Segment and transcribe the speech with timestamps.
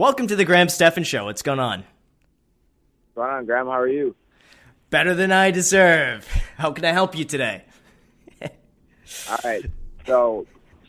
[0.00, 1.26] Welcome to the Graham Stephan Show.
[1.26, 1.80] What's going on?
[1.80, 3.66] What's going on, Graham?
[3.66, 4.16] How are you?
[4.88, 6.26] Better than I deserve.
[6.56, 7.64] How can I help you today?
[8.40, 9.62] All right.
[10.06, 10.46] So,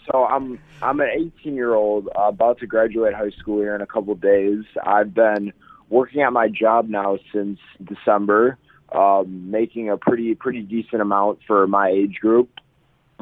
[0.10, 1.10] so I'm I'm an
[1.42, 4.64] 18 year old uh, about to graduate high school here in a couple days.
[4.82, 5.52] I've been
[5.90, 8.58] working at my job now since December,
[8.94, 12.50] um, making a pretty pretty decent amount for my age group,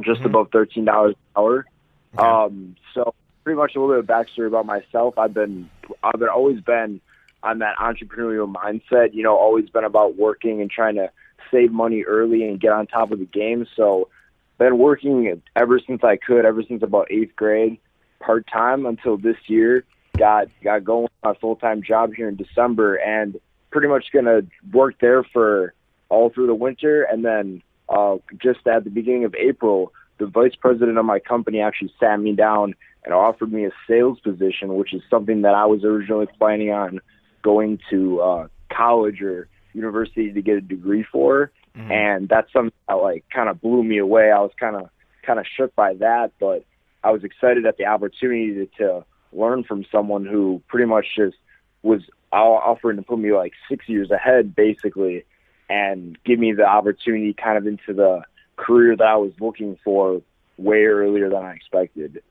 [0.01, 0.25] just Mhm.
[0.27, 1.65] above thirteen dollars an hour.
[2.13, 2.27] Okay.
[2.27, 5.17] Um, so pretty much a little bit of backstory about myself.
[5.17, 5.69] I've been
[6.03, 7.01] I've been always been
[7.43, 9.13] on that entrepreneurial mindset.
[9.13, 11.09] You know, always been about working and trying to
[11.51, 13.65] save money early and get on top of the game.
[13.75, 14.09] So
[14.57, 17.79] been working ever since I could, ever since about eighth grade,
[18.19, 19.85] part time until this year.
[20.17, 23.39] Got got going my full time job here in December, and
[23.71, 24.41] pretty much gonna
[24.73, 25.73] work there for
[26.09, 30.55] all through the winter, and then uh, just at the beginning of April, the vice
[30.55, 34.93] president of my company actually sat me down and offered me a sales position, which
[34.93, 36.99] is something that I was originally planning on
[37.41, 41.91] going to uh, college or university to get a degree for Mhm.
[41.91, 44.31] and that's something that like kind of blew me away.
[44.31, 44.89] I was kind of
[45.23, 46.65] kind of shook by that, but
[47.03, 51.37] I was excited at the opportunity to, to learn from someone who pretty much just
[51.83, 55.23] was offering to put me like six years ahead, basically,
[55.69, 58.23] and give me the opportunity kind of into the
[58.57, 60.21] career that I was looking for
[60.57, 62.21] way earlier than I expected.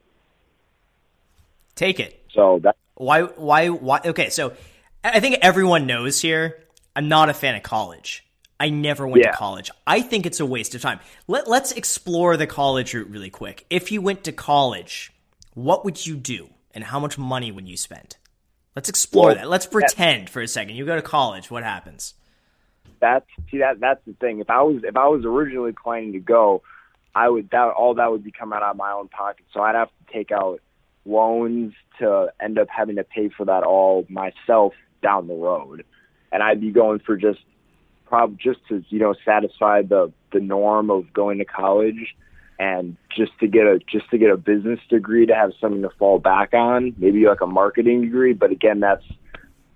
[1.79, 2.25] Take it.
[2.33, 3.23] So that Why?
[3.23, 3.69] Why?
[3.69, 4.01] Why?
[4.05, 4.53] Okay, so
[5.05, 6.59] I think everyone knows here.
[6.97, 8.27] I'm not a fan of college.
[8.59, 9.31] I never went Yeah.
[9.31, 9.71] to college.
[9.87, 10.99] I think it's a waste of time.
[11.29, 13.65] Let, let's explore the college route really quick.
[13.71, 15.12] If you went to college,
[15.55, 18.17] what would you do, and how much money would you spend?
[18.75, 19.49] Let's explore Well, that.
[19.49, 20.75] Let's pretend for a second.
[20.75, 21.49] You go to college.
[21.51, 22.15] What happens?
[23.01, 24.41] that's see that that's the thing.
[24.41, 26.62] If I was if I was originally planning to go,
[27.15, 29.47] I would that all that would be coming out of my own pocket.
[29.55, 30.61] So I'd have to take out
[31.09, 35.84] loans to end up having to pay for that all myself down the road,
[36.31, 37.41] and I'd be going for just
[38.06, 42.15] prob just to you know satisfy the the norm of going to college
[42.59, 45.91] and just to get a just to get a business degree to have something to
[45.99, 49.05] fall back on maybe like a marketing degree but again that's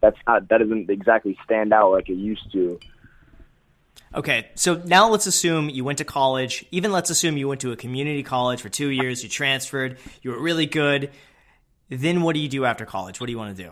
[0.00, 2.78] that's not that doesn't exactly stand out like it used to
[4.14, 6.66] Okay, so now let's assume you went to college.
[6.70, 9.22] Even let's assume you went to a community college for two years.
[9.22, 9.96] You transferred.
[10.20, 11.10] You were really good.
[12.00, 13.20] Then what do you do after college?
[13.20, 13.70] What do you want to do?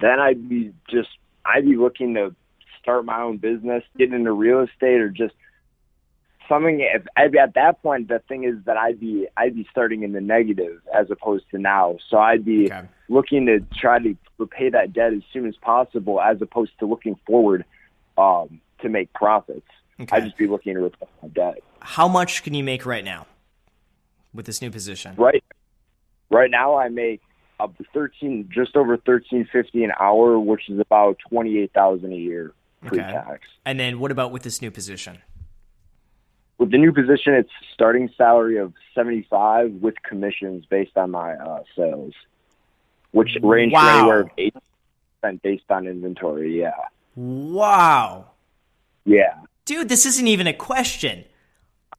[0.00, 1.08] then I'd be just
[1.44, 2.32] I'd be looking to
[2.80, 5.34] start my own business, get into real estate, or just
[6.48, 6.78] something.
[6.80, 10.02] If I'd be at that point, the thing is that I'd be I'd be starting
[10.04, 11.96] in the negative as opposed to now.
[12.10, 12.82] So I'd be Okay.
[13.08, 17.16] looking to try to repay that debt as soon as possible, as opposed to looking
[17.26, 17.64] forward
[18.18, 19.66] um, to make profits.
[19.98, 20.16] Okay.
[20.16, 21.58] I'd just be looking to repay my debt.
[21.80, 23.26] How much can you make right now
[24.32, 25.16] with this new position?
[25.16, 25.42] Right,
[26.30, 27.20] right now I make
[27.60, 32.16] up thirteen, just over thirteen fifty an hour, which is about twenty eight thousand a
[32.16, 32.52] year
[32.86, 33.46] pre tax.
[33.64, 35.18] And then what about with this new position?
[36.58, 41.34] With the new position, it's starting salary of seventy five with commissions based on my
[41.34, 42.12] uh, sales,
[43.12, 43.80] which range Wow.
[43.80, 44.54] from anywhere of eight
[45.20, 46.60] percent based on inventory.
[46.60, 46.72] Yeah,
[47.16, 48.26] Wow.
[49.04, 49.34] yeah.
[49.64, 51.24] Dude, this isn't even a question.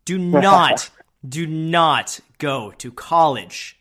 [0.05, 0.89] Do not,
[1.27, 3.78] do not go to college.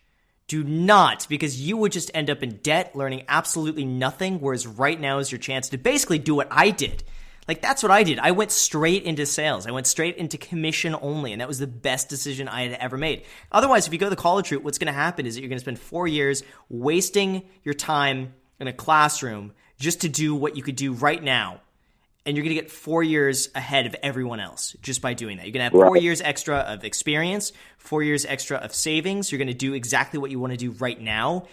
[0.49, 4.99] Do not, because you would just end up in debt, learning absolutely nothing, whereas right
[4.99, 7.05] now is your chance to basically do what I did.
[7.47, 8.19] Like, that's what I did.
[8.19, 9.67] I went straight into sales.
[9.67, 12.99] I went straight into commission only, and that was the best decision I had ever
[12.99, 13.25] made.
[13.53, 15.79] Otherwise, if you go the college route, what's to happen is that you're to spend
[15.79, 20.93] four years wasting your time in a classroom just to do what you could do
[20.93, 21.61] right now
[22.29, 25.47] and you're going to get four years ahead of everyone else just by doing that.
[25.47, 26.03] You're going to have four Right.
[26.03, 29.33] years extra of experience, four years extra of savings.
[29.33, 31.47] You're going to do exactly what you want to do right now.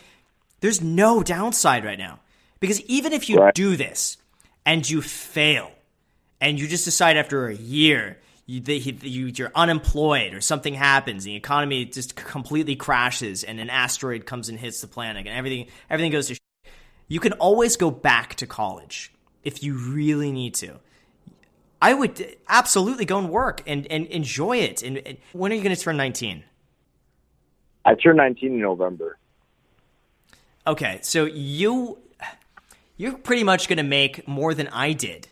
[0.59, 2.19] There's no downside right now
[2.59, 3.53] because even if you Right.
[3.53, 4.17] do this
[4.65, 5.71] and you fail,
[6.41, 11.23] and you just decide after a year you, they, you, you're unemployed or something happens,
[11.23, 15.67] the economy just completely crashes, and an asteroid comes and hits the planet, and everything
[15.89, 16.73] everything goes to shit,
[17.07, 19.13] you can always go back to college
[19.45, 20.79] if you really need to.
[21.81, 24.81] I would absolutely go and work and, and enjoy it.
[24.81, 26.43] And, and when are you going to turn 19?
[27.85, 29.17] I turned nineteen in November.
[30.65, 31.99] Okay, so you
[32.97, 35.27] you're pretty much going to make more than I did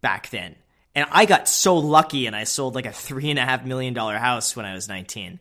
[0.00, 0.54] back then.
[0.94, 3.92] And I got so lucky and I sold like a three and a half million
[3.92, 5.40] dollar house when I was 19.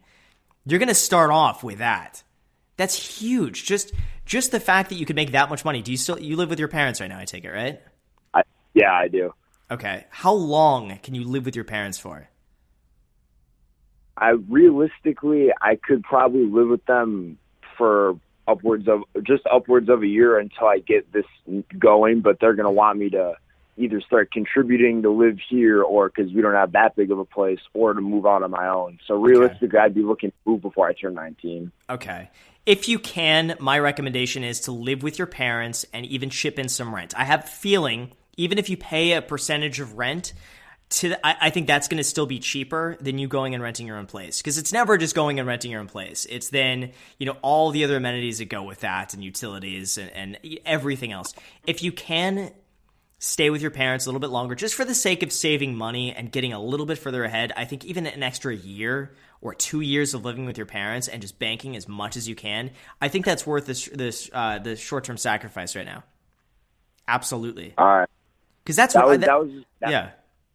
[0.66, 2.24] You're going to start off with that.
[2.78, 3.66] That's huge.
[3.66, 3.94] Just
[4.26, 5.84] just the fact that you could make that much money.
[5.84, 7.20] Do you still you live with your parents right now?
[7.20, 7.80] I take it, right?
[8.76, 9.34] Yeah, I do.
[9.72, 10.06] Okay.
[10.12, 12.30] How long can you live with your parents for?
[14.18, 17.40] I realistically, I could probably live with them
[17.78, 21.26] for upwards of just upwards of a year until I get this
[21.80, 22.22] going.
[22.22, 23.34] But they're going to want me to
[23.78, 27.26] either start contributing to live here or because we don't have that big of a
[27.26, 29.00] place or to move out on my own.
[29.08, 29.80] So realistically, okay.
[29.80, 31.72] I'd be looking to move before I turn 19.
[31.90, 32.30] Okay.
[32.66, 36.70] If you can, my recommendation is to live with your parents and even chip in
[36.70, 37.14] some rent.
[37.18, 40.34] I have a feeling even if you pay a percentage of rent,
[40.90, 43.88] to I, I think that's going to still be cheaper than you going and renting
[43.88, 46.26] your own place because it's never just going and renting your own place.
[46.30, 50.12] It's then you know all the other amenities that go with that and utilities and,
[50.12, 51.34] and everything else.
[51.66, 52.52] If you can
[53.18, 56.14] stay with your parents a little bit longer just for the sake of saving money
[56.14, 57.52] and getting a little bit further ahead.
[57.56, 61.22] I think even an extra year or two years of living with your parents and
[61.22, 62.72] just banking as much as you can,
[63.02, 66.04] I think that's worth this this uh, the short term sacrifice right now.
[67.08, 67.74] Absolutely.
[67.78, 68.05] All right.
[68.66, 70.10] Because that's that what was, that, that was that, yeah.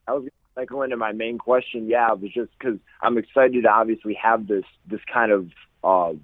[0.08, 1.88] That was cycle into my main question.
[1.88, 5.50] Yeah, it was just because I'm excited to obviously have this this kind of
[5.84, 6.14] uh,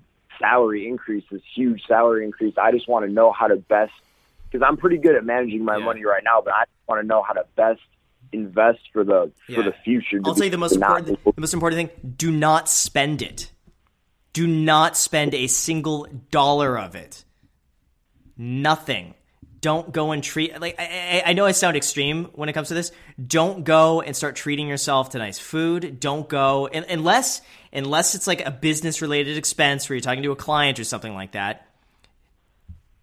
[0.41, 2.55] salary increase, this huge salary increase.
[2.61, 3.93] I just want to know how to best
[4.51, 5.85] because I'm pretty good at managing my yeah.
[5.85, 7.81] money right now, but I want to know how to best
[8.33, 9.57] invest for the yeah.
[9.57, 10.21] for the future.
[10.25, 13.53] I'll tell you the most important the most important thing: do not spend it.
[14.33, 17.25] Do not spend a single dollar of it.
[18.37, 19.15] Nothing.
[19.67, 22.75] Don't go and treat like I, I, know I sound extreme when it comes to
[22.75, 22.93] this.
[23.27, 25.99] Don't go and start treating yourself to nice food.
[25.99, 27.43] Don't go unless
[27.73, 31.13] unless it's like a business related expense where you're talking to a client or something
[31.15, 31.67] like that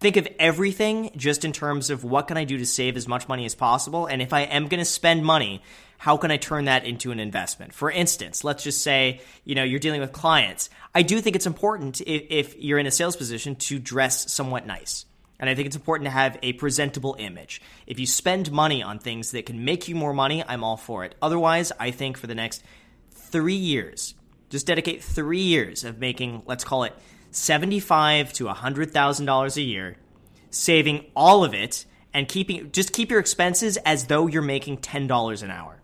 [0.00, 3.28] think of everything just in terms of what can I do to save as much
[3.28, 4.06] money as possible.
[4.06, 5.62] And if I am going to spend money,
[5.98, 7.74] how can I turn that into an investment?
[7.74, 10.70] For instance, let's just say, you know, you're dealing with clients.
[10.94, 14.66] I do think it's important if, if you're in a sales position to dress somewhat
[14.66, 15.04] nice.
[15.38, 17.60] And I think it's important to have a presentable image.
[17.86, 21.04] If you spend money on things that can make you more money, I'm all for
[21.04, 21.14] it.
[21.20, 22.62] Otherwise, I think for the next
[23.10, 24.14] three years,
[24.48, 26.94] just dedicate three years of making, let's call it
[27.32, 29.96] seventy-five to hundred thousand dollars a year,
[30.50, 35.08] saving all of it and keeping just keep your expenses as though you're making ten
[35.08, 35.80] dollars an hour.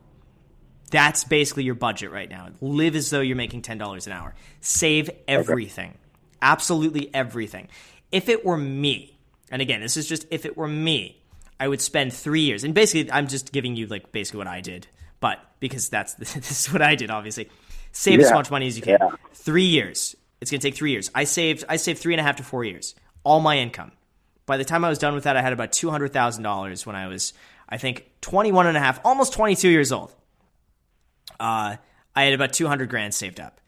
[0.93, 2.51] That's basically your budget right now.
[2.61, 4.35] Live as though you're making ten dollars an hour.
[4.61, 5.99] Save everything, okay.
[6.41, 7.69] absolutely everything.
[8.13, 9.19] If it were me,
[9.51, 11.21] and again, this is just if it were me,
[11.59, 12.65] I would spend three years.
[12.65, 14.87] And basically, I'm just giving you like basically what I did,
[15.21, 17.51] but because that's this is what I did, obviously.
[17.93, 18.27] Save yeah.
[18.27, 18.99] as much money as you can.
[19.01, 19.11] Yeah.
[19.33, 20.15] Three years.
[20.41, 21.11] It's going to take three years.
[21.15, 22.95] I saved I saved three and a half to four years,
[23.25, 23.93] all my income.
[24.47, 26.87] By the time I was done with that, I had about two hundred thousand dollars
[26.87, 27.35] when I was,
[27.69, 30.15] I think, 21 and a half, almost twenty two years old.
[31.39, 31.77] Uh,
[32.15, 33.61] I had about two hundred grand saved up.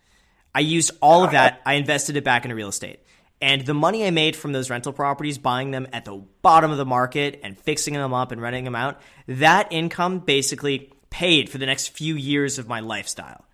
[0.54, 1.60] I used all of that.
[1.64, 3.00] I invested it back into real estate.
[3.42, 6.78] And the money I made from those rental properties, buying them at the bottom of
[6.78, 11.58] the market and fixing them up and renting them out, that income basically paid for
[11.58, 13.44] the next few years of my lifestyle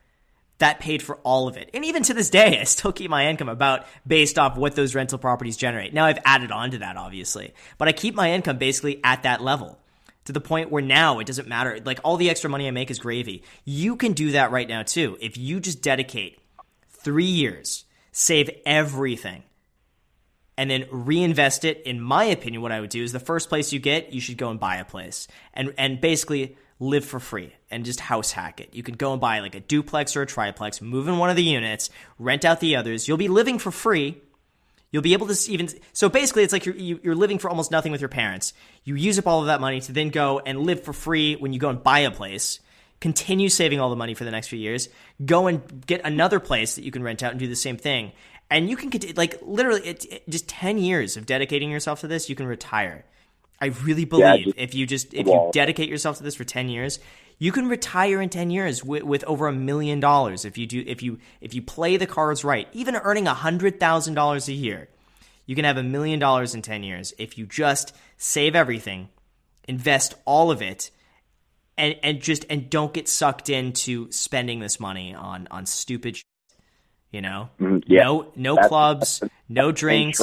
[0.58, 1.70] that paid for all of it.
[1.72, 4.94] And even to this day, I still keep my income about based off what those
[4.94, 5.94] rental properties generate.
[5.94, 9.40] Now I've added on to that, obviously, but I keep my income basically at that
[9.40, 9.78] level
[10.24, 11.80] to the point where now it doesn't matter.
[11.84, 13.42] Like all the extra money I make is gravy.
[13.64, 15.16] You can do that right now too.
[15.20, 16.38] If you just dedicate
[16.88, 19.44] three years, save everything,
[20.58, 23.72] and then reinvest it, in my opinion, what I would do is the first place
[23.72, 25.28] you get, you should go and buy a place.
[25.54, 28.74] And and basically live for free and just house hack it.
[28.74, 31.36] You can go and buy like a duplex or a triplex, move in one of
[31.36, 33.06] the units, rent out the others.
[33.06, 34.20] You'll be living for free.
[34.90, 37.92] You'll be able to even so basically it's like you're you're living for almost nothing
[37.92, 38.52] with your parents.
[38.82, 41.52] You use up all of that money to then go and live for free when
[41.52, 42.58] you go and buy a place.
[43.00, 44.88] Continue saving all the money for the next few years.
[45.24, 48.10] Go and get another place that you can rent out and do the same thing.
[48.50, 52.08] And you can get like literally it, it, just 10 years of dedicating yourself to
[52.08, 53.04] this, you can retire.
[53.60, 56.68] I really believe yeah, if you just if you dedicate yourself to this for 10
[56.68, 56.98] years,
[57.38, 60.82] you can retire in 10 years with, with over a million dollars if you do
[60.86, 62.68] if you if you play the cards right.
[62.72, 64.88] Even earning $100,000 a year,
[65.44, 69.08] you can have a million dollars in 10 years if you just save everything,
[69.66, 70.90] invest all of it
[71.78, 76.18] and and just and don't get sucked into spending this money on on stupid
[77.10, 78.04] you know, mm, yeah.
[78.04, 80.20] no no that's, clubs, that's, no drinks,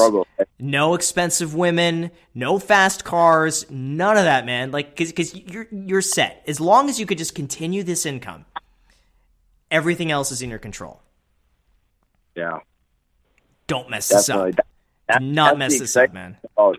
[0.60, 4.72] no expensive women, no fast cars, none of that, man.
[4.72, 8.46] Like, because because you're you're set as long as you could just continue this income.
[9.72, 11.02] Everything else is in your control.
[12.36, 12.60] Yeah.
[13.68, 14.52] Don't mess Definitely.
[14.52, 14.68] this up.
[15.08, 16.38] That, Do not mess this up, man.
[16.56, 16.78] About,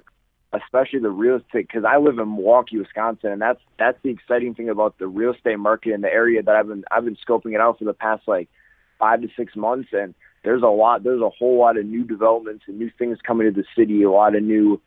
[0.52, 4.54] especially the real estate, because I live in Milwaukee, Wisconsin, and that's that's the exciting
[4.54, 7.54] thing about the real estate market in the area that I've been I've been scoping
[7.54, 8.48] it out for the past like
[8.98, 11.02] five to six months, and there's a lot.
[11.02, 14.02] There's a whole lot of new developments and new things coming to the city.
[14.02, 14.80] A lot of new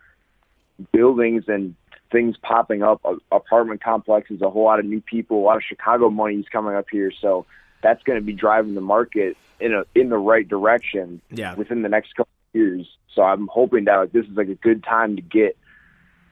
[0.91, 1.75] buildings and
[2.11, 3.01] things popping up.
[3.03, 4.41] Uh, apartment complexes.
[4.41, 5.39] A whole lot of new people.
[5.39, 7.11] A lot of Chicago money is coming up here.
[7.21, 7.45] So
[7.81, 11.21] that's going to be driving the market in a in the right direction.
[11.29, 11.55] Yeah.
[11.55, 12.87] Within the next couple of years.
[13.13, 15.57] So I'm hoping that like, this is like a good time to get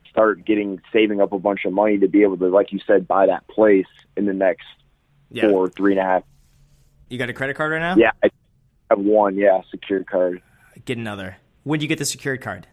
[0.09, 3.07] start getting saving up a bunch of money to be able to, like you said,
[3.07, 4.65] buy that place in the next
[5.29, 5.49] Yeah.
[5.49, 6.23] four, three and a half.
[7.09, 7.95] You got a credit card right now?
[7.95, 8.29] Yeah, I
[8.89, 9.35] have one.
[9.35, 10.41] Yeah, secured card.
[10.85, 11.37] Get another.
[11.63, 12.67] When did you get the secured card?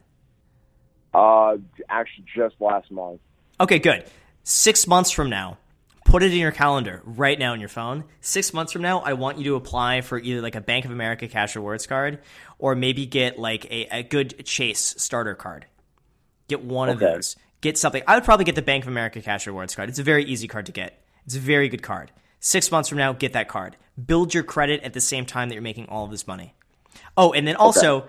[1.12, 1.56] Uh,
[1.88, 3.20] actually, just last month.
[3.60, 4.04] Okay, good.
[4.42, 5.58] Six months from now,
[6.04, 8.04] put it in your calendar right now on your phone.
[8.20, 10.90] Six months from now, I want you to apply for either like a Bank of
[10.90, 12.18] America cash rewards card
[12.58, 15.66] or maybe get like a, a good Chase starter card.
[16.48, 17.36] Get one of those.
[17.60, 18.02] Get something.
[18.06, 19.88] I would probably get the Bank of America cash rewards card.
[19.88, 21.02] It's a very easy card to get.
[21.24, 22.10] It's a very good card.
[22.46, 23.74] Six months from now, get that card.
[24.04, 26.54] Build your credit at the same time that you're making all of this money.
[27.16, 28.06] Oh, and then also,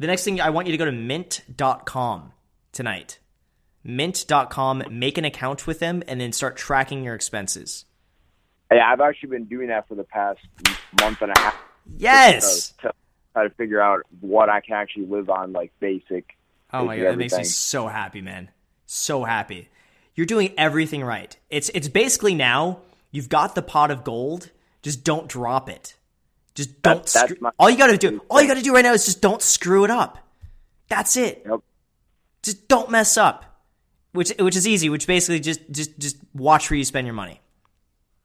[0.00, 2.32] the next thing I want you to go to mint.com
[2.72, 3.20] tonight.
[3.84, 7.84] Mint.com, make an account with them, and then start tracking your expenses.
[8.72, 10.40] Yeah, I've actually been doing that for the past
[11.00, 11.56] month and a half.
[11.96, 12.70] Yes!
[12.80, 12.94] to, to
[13.34, 16.36] try to figure out what I can actually live on, like basic.
[16.72, 18.50] Oh my god, basic that makes me so happy, man.
[18.86, 19.68] So happy.
[20.16, 21.36] You're doing everything right.
[21.50, 24.50] It's it's basically now you've got the pot of gold.
[24.82, 25.96] Just don't drop it.
[26.54, 26.98] Just don't.
[26.98, 28.22] That's screw- my- all you got to do.
[28.30, 30.18] All you got to do right now is just don't screw it up.
[30.88, 31.42] That's it.
[31.48, 31.60] Yep.
[32.42, 33.44] Just don't mess up.
[34.12, 34.88] Which which is easy.
[34.88, 37.40] Which basically just just just watch where you spend your money.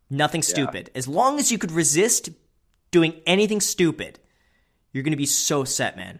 [0.09, 0.91] Nothing stupid.
[0.93, 2.29] As long as you could resist
[2.91, 4.19] doing anything stupid,
[4.91, 6.19] you're going to be so set, man.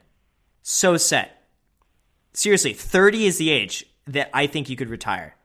[0.64, 1.42] So set
[2.34, 5.36] seriously, 30 is the age that I think you could retire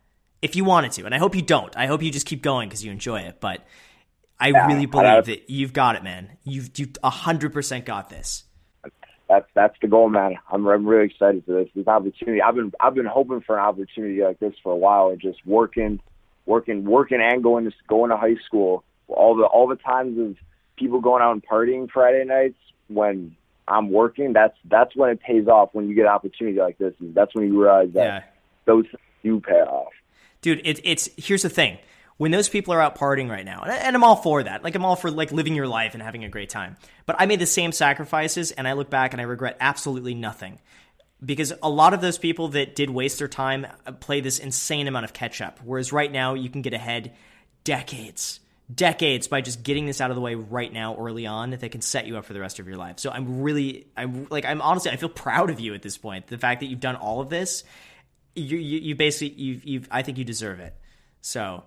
[0.43, 1.05] if you wanted to.
[1.07, 1.77] And I hope you don't.
[1.77, 3.41] I hope you just keep going because you enjoy it.
[3.41, 3.65] But
[4.39, 6.37] I really I- believe that you've got it, man.
[6.45, 8.45] You've you 100% got this.
[9.29, 10.37] That's that's the goal, man.
[10.53, 12.41] I'm I'm really excited for this this opportunity.
[12.41, 15.45] I've been I've been hoping for an opportunity like this for a while, and just
[15.45, 15.99] working,
[16.45, 18.85] working, working, and going to going to high school.
[19.09, 20.37] All the all the times of
[20.77, 23.35] people going out and partying Friday nights when
[23.67, 24.33] I'm working.
[24.33, 25.71] That's that's when it pays off.
[25.73, 28.23] When you get an opportunity like this, and that's when you realize that Yeah.
[28.65, 29.93] those things do pay off.
[30.47, 31.77] Dude, it, it's here's the thing.
[32.19, 34.63] When those people are out partying right now, and, and I'm all for that.
[34.63, 36.77] Like I'm all for like living your life and having a great time.
[37.05, 40.61] But I made the same sacrifices, and I look back and I regret absolutely nothing.
[41.21, 44.87] Because a lot of those people that did waste their time uh, play this insane
[44.87, 45.59] amount of catch up.
[45.65, 47.13] Whereas right now you can get ahead
[47.65, 48.39] decades,
[48.73, 51.69] decades by just getting this out of the way right now, early on, that they
[51.69, 53.01] can set you up for the rest of your life.
[53.01, 56.29] So I'm really, I'm like, I'm honestly, I feel proud of you at this point.
[56.29, 57.65] The fact that you've done all of this,
[58.37, 60.75] you, you, you basically, you've, you've, I think you deserve it.
[61.21, 61.65] So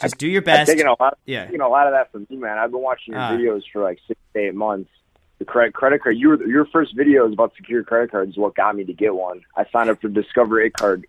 [0.00, 0.70] just do your I've best.
[0.70, 1.44] taken a lot, Yeah.
[1.46, 2.58] taken a lot of that from you, man.
[2.58, 3.30] I've been watching your Ah.
[3.32, 4.90] videos for like six to eight months.
[5.38, 8.54] The credit credit card, you were, your first videos about secure credit cards is what
[8.54, 9.42] got me to get one.
[9.56, 11.06] I signed up for Discover It card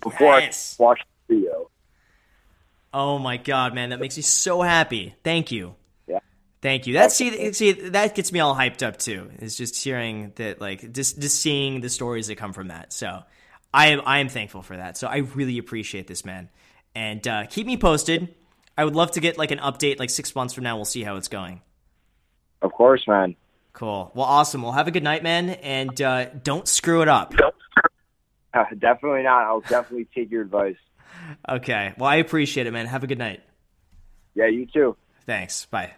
[0.00, 0.76] before Yes.
[0.80, 1.70] I watched the video.
[2.94, 5.14] Oh my god, man, that makes me so happy.
[5.22, 5.74] Thank you.
[6.06, 6.20] Yeah.
[6.62, 6.94] Thank you.
[6.94, 9.30] That see see that gets me all hyped up too.
[9.40, 12.94] It's just hearing that like just just seeing the stories that come from that.
[12.94, 13.22] So
[13.76, 14.96] I am I am thankful for that.
[14.96, 16.48] So I really appreciate this, man.
[16.94, 18.34] And uh, keep me posted.
[18.76, 20.76] I would love to get like an update like six months from now.
[20.76, 21.60] We'll see how it's going.
[22.62, 23.36] Of course, man.
[23.74, 24.10] Cool.
[24.14, 24.62] Well, awesome.
[24.62, 27.34] Well, have a good night, man, and uh, don't screw it up.
[28.54, 29.44] Uh, definitely not.
[29.44, 30.76] I'll definitely take your advice.
[31.46, 31.92] Okay.
[31.98, 32.86] Well, I appreciate it, man.
[32.86, 33.42] Have a good night.
[34.34, 34.96] Yeah, you too.
[35.26, 35.66] Thanks.
[35.66, 35.92] Bye.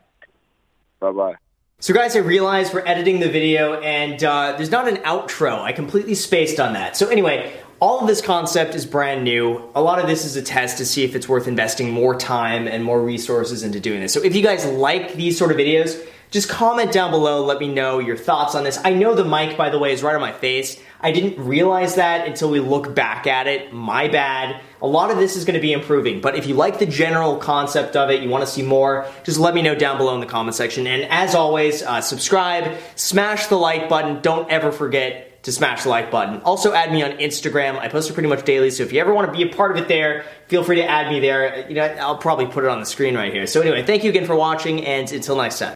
[0.98, 1.34] Bye bye.
[1.78, 5.60] So, guys, I realized we're editing the video and uh, there's not an outro.
[5.60, 6.96] I completely spaced on that.
[6.96, 9.70] So, anyway, all of this concept is brand new.
[9.74, 12.66] A lot of this is a test to see if it's worth investing more time
[12.66, 14.12] and more resources into doing this.
[14.12, 17.44] So, if you guys like these sort of videos, just comment down below.
[17.44, 18.78] Let me know your thoughts on this.
[18.84, 20.78] I know the mic, by the way, is right on my face.
[21.00, 23.72] I didn't realize that until we look back at it.
[23.72, 24.60] My bad.
[24.82, 27.36] A lot of this is going to be improving, but if you like the general
[27.36, 30.20] concept of it, you want to see more, just let me know down below in
[30.20, 30.86] the comment section.
[30.86, 34.20] And as always, uh, subscribe, smash the like button.
[34.20, 36.40] Don't ever forget to smash the like button.
[36.42, 37.78] Also, add me on Instagram.
[37.78, 39.70] I post it pretty much daily, so if you ever want to be a part
[39.70, 41.68] of it there, feel free to add me there.
[41.68, 43.46] You know, I'll probably put it on the screen right here.
[43.46, 45.74] So anyway, thank you again for watching, and until next time.